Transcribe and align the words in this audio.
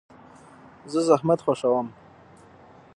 زه 0.91 0.99
زحمت 1.07 1.39
خوښوم. 1.45 1.87